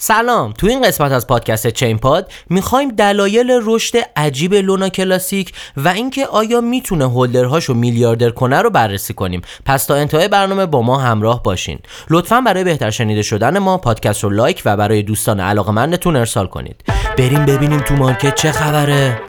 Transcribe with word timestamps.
سلام 0.00 0.52
تو 0.52 0.66
این 0.66 0.82
قسمت 0.82 1.12
از 1.12 1.26
پادکست 1.26 1.66
ChainPod 1.66 2.32
می‌خوایم 2.50 2.90
دلایل 2.90 3.60
رشد 3.62 3.98
عجیب 4.16 4.54
Luna 4.54 4.88
Classic 4.88 5.52
و 5.76 5.88
اینکه 5.88 6.26
آیا 6.26 6.60
می‌تونه 6.60 7.04
holder 7.04 7.46
هاشو 7.46 7.74
میلیاردر 7.74 8.30
کنه 8.30 8.62
رو 8.62 8.70
بررسی 8.70 9.14
کنیم. 9.14 9.42
پس 9.64 9.84
تا 9.84 9.94
انتهای 9.94 10.28
برنامه 10.28 10.66
با 10.66 10.82
ما 10.82 10.98
همراه 10.98 11.42
باشین. 11.42 11.78
لطفا 12.10 12.40
برای 12.40 12.64
بهتر 12.64 12.90
شنیده 12.90 13.22
شدن 13.22 13.58
ما 13.58 13.78
پادکست 13.78 14.24
رو 14.24 14.30
لایک 14.30 14.62
و 14.64 14.76
برای 14.76 15.02
دوستان 15.02 15.40
علاقمندتون 15.40 16.16
ارسال 16.16 16.46
کنید. 16.46 16.84
بریم 17.18 17.46
ببینیم 17.46 17.80
تو 17.80 17.94
market 17.94 18.34
چه 18.34 18.52
خبره. 18.52 19.20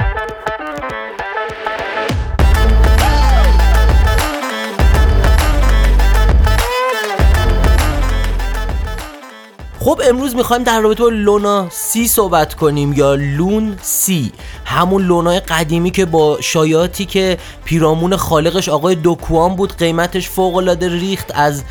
خب 9.79 10.01
امروز 10.09 10.35
می‌خوایم 10.35 10.63
در 10.63 10.79
رابطه 10.79 11.03
با 11.03 11.09
لونا 11.09 11.67
سی 11.71 12.07
صحبت 12.07 12.53
کنیم 12.53 12.93
یا 12.93 13.15
لون 13.15 13.77
سی. 13.81 14.31
همون 14.65 15.05
لونای 15.05 15.39
قدیمی 15.39 15.91
که 15.91 16.05
با 16.05 16.37
شایاتی 16.41 17.05
که 17.05 17.37
پیرامون 17.65 18.15
خالقش 18.15 18.69
آقای 18.69 18.95
دوکوان 18.95 19.55
بود 19.55 19.77
قیمتش 19.77 20.29
فوق 20.29 20.55
العاده 20.55 20.89
ریخت. 20.89 21.31
از 21.35 21.63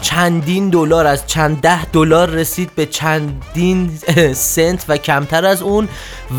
چندین 0.00 0.68
دلار 0.70 1.06
از 1.06 1.26
چند 1.26 1.60
ده 1.60 1.84
دلار 1.84 2.30
رسید 2.30 2.70
به 2.74 2.86
چندین 2.86 3.98
سنت 4.32 4.84
و 4.88 4.96
کمتر 4.96 5.46
از 5.46 5.62
اون. 5.62 5.88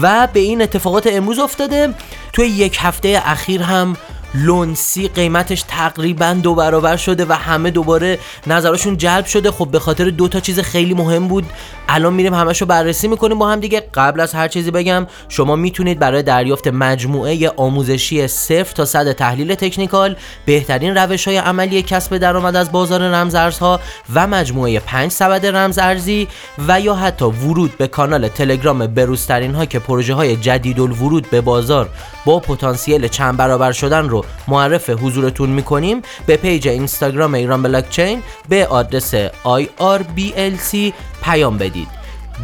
و 0.01 0.27
به 0.33 0.39
این 0.39 0.61
اتفاقات 0.61 1.07
امروز 1.07 1.39
افتاده. 1.39 1.93
توی 2.33 2.47
یک 2.47 2.77
هفته 2.79 3.21
اخیر 3.25 3.61
هم 3.61 3.97
لونسی 4.35 5.07
قیمتش 5.07 5.63
تقریبا 5.67 6.33
دو 6.43 6.55
برابر 6.55 6.95
شده 6.95 7.25
و 7.29 7.33
همه 7.33 7.71
دوباره 7.71 8.19
نظرشون 8.47 8.97
جلب 8.97 9.25
شده. 9.25 9.51
خب 9.51 9.67
به 9.71 9.79
خاطر 9.79 10.09
دو 10.09 10.27
تا 10.27 10.39
چیز 10.39 10.59
خیلی 10.59 10.93
مهم 10.93 11.27
بود. 11.27 11.45
الان 11.89 12.13
میریم 12.13 12.33
همشو 12.33 12.65
بررسی 12.65 13.07
می‌کنیم 13.07 13.39
با 13.39 13.49
هم 13.49 13.59
دیگه. 13.59 13.83
قبل 13.93 14.19
از 14.19 14.33
هر 14.33 14.47
چیزی 14.47 14.71
بگم 14.71 15.07
شما 15.29 15.55
می‌تونید 15.55 15.99
برای 15.99 16.23
دریافت 16.23 16.67
مجموعه 16.67 17.49
آموزشی 17.49 18.27
صفر 18.27 18.73
تا 18.75 18.85
صد 18.85 19.11
تحلیل 19.11 19.55
تکنیکال 19.55 20.15
بهترین 20.45 20.97
روش 20.97 21.27
های 21.27 21.37
عملی 21.37 21.81
کسب 21.81 22.17
درآمد 22.17 22.55
از 22.55 22.71
بازار 22.71 23.01
رمزارزها 23.01 23.79
و 24.13 24.27
مجموعه 24.27 24.79
5 24.79 25.11
سبد 25.11 25.45
رمزارزی 25.45 26.27
و 26.67 26.79
یا 26.79 26.95
حتی 26.95 27.25
ورود 27.25 27.77
به 27.77 27.87
کانال 27.87 28.27
تلگرام 28.27 28.87
بروسترین 28.87 29.55
ها 29.55 29.65
که 29.65 29.79
پروژه 29.79 30.13
های 30.13 30.35
جدید 30.35 30.79
ورود 30.79 31.29
به 31.29 31.41
بازار 31.41 31.89
با 32.29 32.39
پتانسیل 32.39 33.07
چند 33.07 33.37
برابر 33.37 33.71
شدن 33.71 34.09
رو 34.09 34.25
معرف 34.47 34.89
حضورتون 34.89 35.49
می‌کنیم. 35.49 36.01
به 36.25 36.37
پیج 36.37 36.67
اینستاگرام 36.67 37.33
ایران 37.33 37.61
بلاکچین 37.63 38.23
به 38.49 38.67
آدرس 38.67 39.15
IRBLC 39.43 40.93
پیام 41.23 41.57
بدید. 41.57 41.87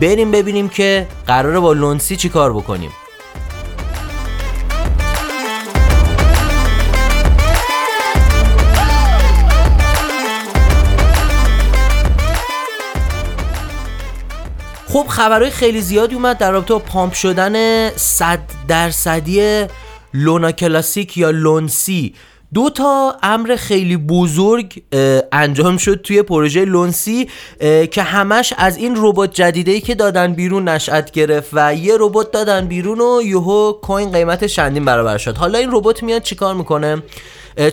بریم 0.02 0.31
ببینیم 0.31 0.69
که 0.69 1.08
قراره 1.28 1.59
با 1.59 1.73
لونسی 1.73 2.16
چی 2.16 2.30
کار 2.30 2.53
بکنیم. 2.53 2.91
خب 14.95 15.05
خبرهای 15.07 15.51
خیلی 15.51 15.81
زیادی 15.81 16.15
اومد 16.15 16.38
در 16.38 16.51
رابطه 16.51 16.73
با 16.73 16.79
پامپ 16.79 17.13
شدن 17.13 17.89
100 17.89 18.39
درصدی 18.67 19.65
لونا 20.13 20.51
کلاسیک 20.51 21.17
یا 21.17 21.29
لونسی. 21.29 22.13
دو 22.53 22.69
تا 22.69 23.17
امر 23.23 23.55
خیلی 23.55 23.97
بزرگ 23.97 24.83
انجام 25.31 25.77
شد 25.77 26.01
توی 26.01 26.21
پروژه 26.21 26.66
LUNC 26.65 27.29
که 27.91 28.03
همش 28.03 28.53
از 28.57 28.77
این 28.77 28.93
ربات 28.97 29.33
جدیده 29.33 29.81
که 29.81 29.95
دادن 29.95 30.33
بیرون 30.33 30.69
نشأت 30.69 31.11
گرفت 31.11 31.49
و 31.53 31.75
یه 31.75 31.93
ربات 31.99 32.31
دادن 32.31 32.67
بیرون 32.67 33.01
و 33.01 33.21
یهو 33.21 33.71
coin 33.71 34.11
قیمت 34.11 34.45
چندین 34.45 34.85
برابر 34.85 35.17
شد. 35.17 35.38
حالا 35.38 35.59
این 35.59 35.69
ربات 35.71 36.03
میاد 36.03 36.21
چیکار 36.21 36.55
می‌کنه؟ 36.55 37.03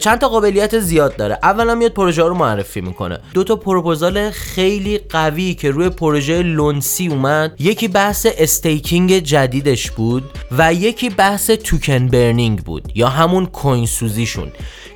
چند 0.01 0.19
تا 0.19 0.29
قابلیت 0.29 0.79
زیاد 0.79 1.17
داره. 1.17 1.39
اولا 1.43 1.75
میاد 1.75 1.93
پروژه 1.93 2.23
رو 2.23 2.35
معرفی 2.35 2.81
می‌کنه. 2.81 3.19
دو 3.35 3.45
تا 3.45 3.57
پروپوزال 3.57 4.31
خیلی 4.31 4.99
قوی 4.99 5.55
که 5.55 5.71
روی 5.71 5.89
پروژه 5.89 6.43
LUNC 6.43 7.09
اومد. 7.09 7.55
یکی 7.59 7.89
بحث 7.89 8.27
staking 8.39 9.19
جدیدش 9.19 9.91
بود 9.91 10.31
و 10.59 10.75
یکی 10.75 11.11
بحث 11.11 11.51
token 11.51 12.09
burning 12.09 12.63
بود 12.65 12.93
یا 12.95 13.09
همون 13.09 13.47
coin 13.47 13.87
سوزیشون. 13.87 14.53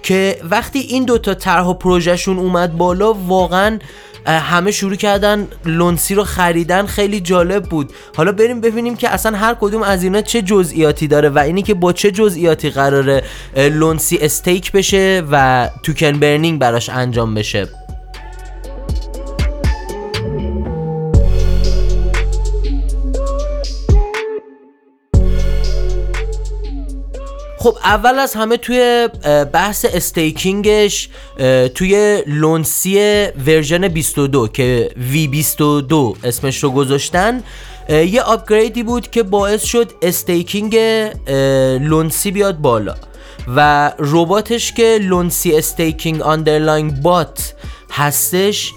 که 0.06 0.38
وقتی 0.50 0.78
این 0.78 1.04
دوتا 1.04 1.34
طرح 1.34 1.64
و 1.64 1.74
پروژهشون 1.74 2.38
اومد 2.38 2.76
بالا 2.76 3.12
واقعا 3.12 3.78
همه 4.26 4.70
شروع 4.70 4.94
کردن 4.94 5.48
LUNC 5.64 6.14
رو 6.14 6.24
خریدن 6.24 6.86
خیلی 6.86 7.20
جالب 7.20 7.64
بود. 7.64 7.92
حالا 8.16 8.32
بریم 8.32 8.60
ببینیم 8.60 8.96
که 8.96 9.08
اصلا 9.08 9.36
هر 9.38 9.56
کدوم 9.60 9.82
از 9.82 10.02
اینا 10.02 10.20
چه 10.20 10.42
جزئیاتی 10.42 11.06
داره 11.08 11.28
و 11.28 11.38
اینی 11.38 11.62
که 11.62 11.74
با 11.74 11.92
چه 11.92 12.10
جزئیاتی 12.10 12.70
قراره 12.70 13.22
LUNC 13.56 14.18
stake 14.18 14.72
بشه 14.72 15.22
و 15.30 15.68
token 15.82 16.12
burning 16.20 16.58
براش 16.60 16.88
انجام 16.88 17.34
بشه. 17.34 17.85
خب 27.66 27.78
اول 27.84 28.18
از 28.18 28.34
همه 28.34 28.56
توی 28.56 29.08
بحث 29.52 29.86
staking 29.94 30.83
ش 30.83 31.08
توی 31.74 32.22
LUNC 32.26 32.98
version 33.46 33.88
22 33.88 34.48
که 34.48 34.90
V22 35.12 36.24
اسمش 36.24 36.64
رو 36.64 36.70
گذاشتن 36.70 37.42
یه 37.88 38.22
upgrade 38.22 38.75
ی 38.75 38.82
بود 38.82 39.10
که 39.10 39.22
باعث 39.22 39.64
شد 39.64 39.92
staking 40.02 40.76
LUNC 41.80 42.30
بیاد 42.30 42.58
بالا 42.58 42.94
و 43.56 43.92
رباتش 43.98 44.72
که 44.72 44.98
LUNC 45.02 45.56
staking 45.56 46.22
underline 46.22 47.00
bot 47.02 47.54
هستش 47.90 48.72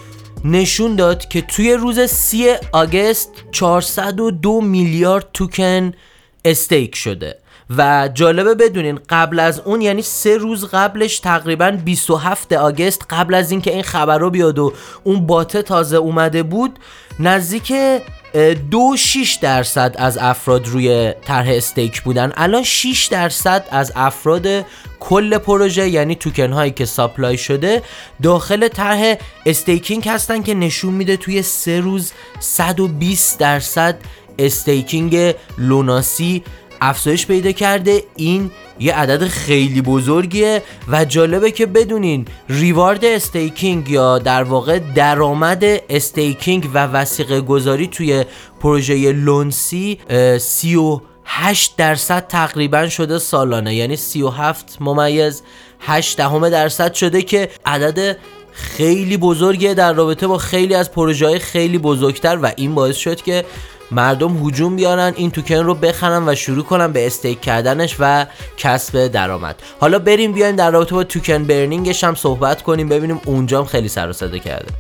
نشون 0.46 0.96
داد 0.96 1.28
که 1.28 1.42
توی 1.42 1.74
روز 1.74 2.00
30 2.00 2.48
August 2.72 3.30
402 3.52 4.62
میلیارد 4.62 5.28
توکن 5.34 5.94
stake 6.46 6.96
شده. 6.96 7.38
و 7.78 8.10
جالبه 8.14 8.56
بدونین 8.56 9.00
قبل 9.10 9.40
از 9.40 9.60
اون 9.60 9.82
یعنی 9.82 10.02
سه 10.02 10.38
روز 10.38 10.66
قبلش 10.66 11.20
تقریبا 11.20 11.72
27 11.72 12.54
August 12.54 13.06
قبل 13.10 13.34
از 13.34 13.52
اینکه 13.52 13.74
این 13.74 13.84
خبر 13.84 14.18
رو 14.18 14.30
بیاد 14.30 14.60
و 14.60 14.74
اون 15.04 15.28
bot 15.28 15.53
ه 15.53 15.62
تازه 15.62 15.98
اومده 15.98 16.44
بود 16.44 16.80
نزدیک 17.20 17.74
دو 18.72 18.96
6 18.98 19.38
درصد 19.42 19.96
از 19.98 20.18
افراد 20.18 20.68
روی 20.68 21.14
طرح 21.26 21.48
stake 21.50 22.02
بودن. 22.02 22.34
الان 22.38 22.64
6 22.64 23.08
درصد 23.12 23.68
از 23.72 23.92
افراد 23.96 24.48
کل 25.00 25.38
پروژه 25.38 25.90
یعنی 25.90 26.16
توکن 26.16 26.52
هایی 26.52 26.72
که 26.72 26.86
supply 26.86 27.38
شده 27.38 27.82
داخل 28.24 28.68
طرح 28.68 29.16
staking 29.46 30.08
هستن 30.08 30.42
که 30.42 30.54
نشون 30.54 30.94
میده 30.94 31.18
توی 31.18 31.42
سه 31.42 31.80
روز 31.80 32.12
120 32.40 33.40
درصد 33.40 33.98
staking 34.40 35.36
LUNC 35.58 36.44
افزایش 36.82 37.28
پیدا 37.28 37.52
کرده. 37.52 38.04
این 38.16 38.52
یه 38.80 38.96
عدد 38.96 39.28
خیلی 39.28 39.82
بزرگیه 39.82 40.64
و 40.88 41.06
جالبه 41.06 41.52
که 41.52 41.66
بدونین 41.66 42.26
reward 42.50 43.06
staking 43.06 43.90
یا 43.90 44.20
در 44.20 44.44
واقع 44.44 44.80
درآمد 44.96 45.64
staking 45.90 46.70
و 46.74 46.88
وثیقه 46.88 47.42
گذاری 47.42 47.88
توی 47.88 48.26
پروژه 48.60 49.12
LUNC 49.12 50.00
38 50.40 51.78
درصد 51.78 52.28
تقریبا 52.28 52.90
شده 52.90 53.20
سالانه. 53.20 53.76
یعنی 53.76 53.96
37 53.96 54.78
ممیز 54.80 55.44
8 55.80 56.18
دهم 56.18 56.50
درصد 56.50 56.94
شده 56.94 57.22
که 57.22 57.50
عدد 57.66 58.18
خیلی 58.60 59.18
بزرگیه 59.18 59.74
در 59.74 59.94
رابطه 59.94 60.28
با 60.28 60.38
خیلی 60.38 60.76
از 60.76 60.92
پروژه 60.92 61.40
خیلی 61.40 61.78
بزرگتر 61.78 62.40
و 62.42 62.52
این 62.56 62.76
باعث 62.76 62.98
شد 62.98 63.22
که 63.22 63.46
مردم 63.92 64.48
هجوم 64.48 64.76
بیارن 64.76 65.14
این 65.16 65.32
توکن 65.32 65.56
رو 65.56 65.76
بخرن 65.76 66.30
و 66.30 66.36
شروع 66.36 66.64
کنن 66.64 66.92
به 66.92 67.08
استیک 67.08 67.42
کردنش 67.42 67.96
و 68.00 68.26
کسب 68.58 69.08
درآمد. 69.08 69.56
حالا 69.80 70.00
بریم 70.00 70.32
بیایم 70.32 70.56
در 70.56 70.72
رابطه 70.72 70.96
با 70.96 71.04
توکن 71.04 71.44
برنینگش 71.44 72.04
هم 72.04 72.16
صحبت 72.16 72.62
کنیم 72.64 72.90
ببینیم 72.90 73.22
اونجام 73.26 73.66
خیلی 73.66 73.88
سر 73.88 74.12
صدا 74.12 74.38
کرده. 74.38 74.74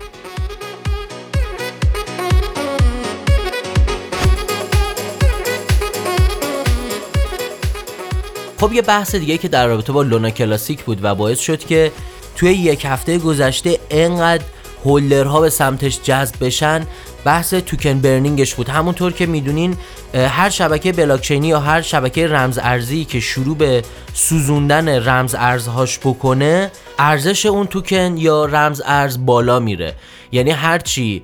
خب 8.59 8.73
یه 8.73 8.81
بحث 8.81 9.15
دیگه 9.15 9.37
که 9.37 9.47
در 9.47 9.67
رابطه 9.67 9.93
با 9.93 10.03
لونا 10.03 10.29
کلاسیک 10.29 10.83
بود 10.83 10.99
و 11.03 11.15
باعث 11.15 11.39
شد 11.39 11.59
که 11.59 11.91
توی 12.39 12.53
یک 12.53 12.85
هفته 12.85 13.17
گذشته 13.17 13.79
انقدر 13.89 14.43
هولدرها 14.85 15.41
به 15.41 15.49
سمتش 15.49 15.99
جذب 16.03 16.35
بشن 16.41 16.87
بحث 17.25 17.53
توکن 17.53 17.99
برنینگش 18.01 18.55
بود. 18.55 18.69
همونطور 18.69 19.11
که 19.11 19.25
می‌دونین 19.25 19.77
هر 20.13 20.49
شبکه 20.49 20.91
بلاکچینی 20.91 21.47
یا 21.47 21.59
هر 21.59 21.81
شبکه 21.81 22.27
رمز 22.27 22.59
ارزی 22.61 23.05
که 23.05 23.19
شروع 23.19 23.57
به 23.57 23.83
سوزوندن 24.13 25.03
رمز 25.07 25.35
ارزهاش 25.39 25.99
بکنه 25.99 26.71
ارزش 26.99 27.45
اون 27.45 27.67
توکن 27.67 28.17
یا 28.17 28.45
رمز 28.45 28.81
ارز 28.85 29.25
بالا 29.25 29.59
میره. 29.59 29.95
یعنی 30.31 30.51
هرچی 30.51 31.23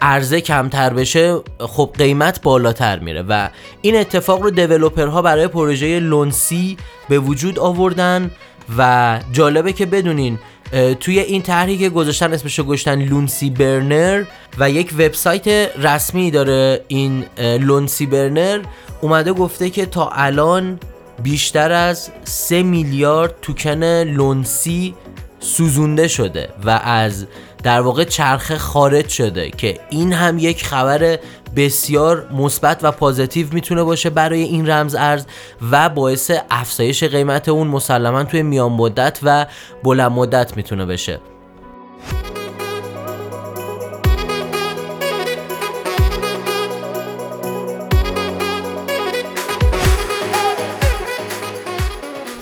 ارزه 0.00 0.40
کمتر 0.40 0.90
بشه 0.90 1.40
خب 1.58 1.90
قیمت 1.98 2.42
بالاتر 2.42 2.98
میره. 2.98 3.22
و 3.28 3.48
این 3.82 3.96
اتفاق 3.96 4.42
رو 4.42 4.50
دیولوپرها 4.50 5.22
برای 5.22 5.48
پروژه 5.48 6.00
لونسی 6.00 6.76
به 7.08 7.18
وجود 7.18 7.58
آوردن. 7.58 8.30
و 8.78 9.20
جالبه 9.32 9.72
که 9.72 9.86
بدونین 9.86 10.38
توی 11.00 11.18
این 11.18 11.42
طرحی 11.42 11.78
که 11.78 11.88
گذاشتن 11.88 12.32
اسمشو 12.32 12.64
گذاشتن 12.64 13.02
LUNC 13.02 13.50
burner 13.50 14.24
و 14.58 14.70
یک 14.70 14.92
وبسایت 14.94 15.48
رسمی 15.78 16.30
داره 16.30 16.84
این 16.88 17.24
LUNC 17.38 18.06
burner 18.06 18.60
اومده 19.00 19.32
گفته 19.32 19.70
که 19.70 19.86
تا 19.86 20.08
الان 20.08 20.80
بیشتر 21.22 21.72
از 21.72 22.10
3 22.24 22.62
میلیارد 22.62 23.34
توکن 23.42 23.84
LUNC 23.84 24.94
سوزونده 25.40 26.08
شده 26.08 26.48
و 26.64 26.70
از 26.70 27.26
در 27.62 27.80
واقع 27.80 28.04
چرخه 28.04 28.58
خارج 28.58 29.08
شده 29.08 29.50
که 29.50 29.80
این 29.90 30.12
هم 30.12 30.38
یک 30.38 30.64
خبر 30.64 31.18
بسیار 31.56 32.28
مثبت 32.32 32.80
و 32.82 32.92
positive 32.92 33.46
می‌تونه 33.52 33.82
باشه 33.82 34.10
برای 34.10 34.42
این 34.42 34.70
رمز 34.70 34.94
ارز 34.94 35.24
و 35.70 35.88
باعث 35.88 36.30
افزایش 36.50 37.04
قیمت 37.04 37.48
اون 37.48 37.66
مسلما 37.66 38.24
توی 38.24 38.42
میان 38.42 38.72
مدت 38.72 39.18
و 39.22 39.46
بلند 39.84 40.12
مدت 40.12 40.56
می‌تونه 40.56 40.86
بشه. 40.86 41.20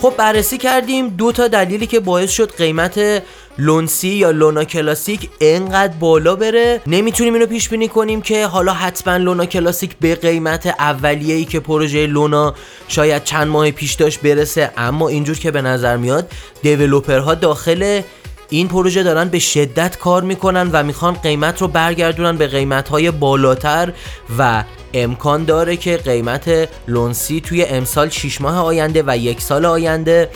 خب 0.01 0.13
بررسی 0.17 0.57
کردیم 0.57 1.09
دو 1.09 1.31
تا 1.31 1.47
دلیلی 1.47 1.87
که 1.87 1.99
باعث 1.99 2.31
شد 2.31 2.55
قیمت 2.55 3.23
لونسی 3.59 4.07
یا 4.07 4.31
لونا 4.31 4.63
کلاسیک 4.63 5.29
انقدر 5.41 5.93
بالا 5.99 6.35
بره؟ 6.35 6.81
نمی‌تونیم 6.87 7.33
اینو 7.33 7.45
پیش 7.45 7.69
بینی 7.69 7.87
کنیم 7.87 8.21
که 8.21 8.47
حالا 8.47 8.73
حتما 8.73 9.17
لونا 9.17 9.45
کلاسیک 9.45 9.95
به 10.01 10.15
قیمت 10.15 10.67
اولیه 10.67 11.35
ای 11.35 11.45
که 11.45 11.59
پروژه 11.59 12.07
لونا 12.07 12.53
شاید 12.87 13.23
چند 13.23 13.47
ماه 13.47 13.71
پیش 13.71 13.93
داشت 13.93 14.21
برسه. 14.21 14.71
اما 14.77 15.07
اینجور 15.07 15.39
که 15.39 15.51
به 15.51 15.61
نظر 15.61 15.97
میاد 15.97 16.31
دیولوپرها 16.61 17.35
داخل 17.35 18.01
این 18.49 18.67
پروژه 18.67 19.03
دارن 19.03 19.29
به 19.29 19.39
شدت 19.39 19.97
کار 19.97 20.23
می‌کنن 20.23 20.69
و 20.71 20.83
می‌خوان 20.83 21.13
قیمت 21.13 21.61
رو 21.61 21.67
برگردونن 21.67 22.37
به 22.37 22.47
قیمت 22.47 22.89
های 22.89 23.11
بالاتر 23.11 23.93
و 24.39 24.63
امکان 24.93 25.45
داره 25.45 25.77
که 25.77 25.97
قیمت 25.97 26.69
لونسی 26.87 27.41
توی 27.41 27.65
امسال 27.65 28.09
6 28.09 28.41
ماه 28.41 28.65
آینده 28.65 29.03
و 29.07 29.17
یک 29.17 29.41
سال 29.41 29.65
آینده 29.65 30.29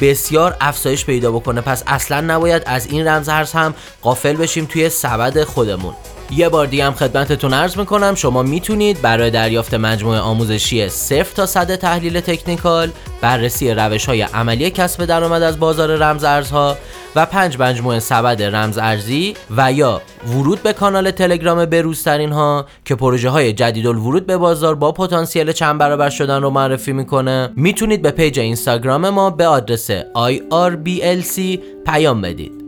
بسیار 0.00 0.56
افزایش 0.60 1.04
پیدا 1.04 1.32
بکنه. 1.32 1.60
پس 1.60 1.82
اصلا 1.86 2.20
نباید 2.20 2.62
از 2.66 2.86
این 2.86 3.08
رمز 3.08 3.28
ارز 3.28 3.52
هم 3.52 3.74
قافل 4.02 4.36
بشیم 4.36 4.64
توی 4.64 4.88
سبد 4.88 5.44
خودمون. 5.44 5.94
یه 6.30 6.48
بار 6.48 6.66
دیگه 6.66 6.84
هم 6.84 6.92
خدمتتون 6.92 7.54
عرض 7.54 7.78
می‌کنم 7.78 8.14
شما 8.14 8.42
می‌تونید 8.42 9.02
برای 9.02 9.30
دریافت 9.30 9.74
مجموعه 9.74 10.18
آموزشی 10.18 10.88
صفر 10.88 11.34
تا 11.34 11.46
صد 11.46 11.74
تحلیل 11.74 12.20
تکنیکال 12.20 12.90
بررسی 13.20 13.74
روش 13.74 14.06
های 14.06 14.22
عملی 14.22 14.70
کسب 14.70 15.04
درآمد 15.04 15.42
از 15.42 15.60
بازار 15.60 15.96
رمز 15.96 16.24
ارزها 16.24 16.76
و 17.16 17.26
پنج 17.26 17.56
مجموعه 17.60 17.98
سبد 17.98 18.42
رمز 18.42 18.78
ارزی 18.78 19.34
و 19.56 19.72
یا 19.72 20.02
ورود 20.28 20.62
به 20.62 20.72
کانال 20.72 21.10
تلگرام 21.10 21.64
بروزترین 21.66 22.32
ها 22.32 22.66
که 22.84 22.94
پروژه 22.94 23.28
های 23.28 23.52
جدید 23.52 23.86
ورود 23.86 24.26
به 24.26 24.36
بازار 24.36 24.74
با 24.74 24.92
پتانسیل 24.92 25.52
چند 25.52 25.78
برابر 25.78 26.10
شدن 26.10 26.42
رو 26.42 26.50
معرفی 26.50 26.92
می‌کنه. 26.92 27.50
می‌تونید 27.56 28.02
به 28.02 28.10
page 28.10 28.40
اینستاگرام 28.40 29.10
ما 29.10 29.30
به 29.30 29.46
آدرس 29.46 29.90
IRBLC 29.90 31.58
پیام 31.86 32.20
بدید. 32.20 32.63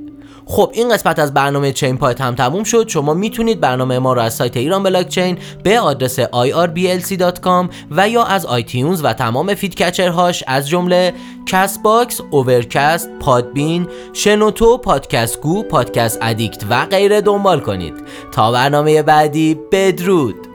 خب 0.48 0.70
این 0.74 0.88
قسمت 0.88 1.18
از 1.18 1.34
برنامه 1.34 1.72
چین 1.72 1.96
پایت 1.98 2.20
هم 2.20 2.34
تموم 2.34 2.64
شد. 2.64 2.88
شما 2.88 3.14
می‌تونید 3.14 3.60
برنامه 3.60 3.98
ما 3.98 4.12
رو 4.12 4.20
از 4.20 4.34
سایت 4.34 4.56
ایران 4.56 4.82
بلاک 4.82 5.08
چین 5.08 5.38
به 5.62 5.80
آدرس 5.80 6.20
irblc.com 6.20 7.68
و 7.90 8.08
یا 8.08 8.24
از 8.24 8.46
iTunes 8.46 9.04
و 9.04 9.12
تمام 9.12 9.54
feed 9.54 9.80
هاش 10.00 10.44
از 10.46 10.68
جمله 10.68 11.14
Castbox، 11.46 12.20
Overcast، 12.30 13.10
Podbean، 13.20 13.86
شنوتو، 14.12 14.78
Podcast 14.78 15.40
Go، 15.40 15.62
Podcast 15.62 16.18
Addict 16.22 16.64
و 16.70 16.86
غیره 16.86 17.20
دنبال 17.20 17.60
کنید. 17.60 17.94
تا 18.32 18.52
برنامه 18.52 19.02
بعدی 19.02 19.58
بدرود! 19.72 20.45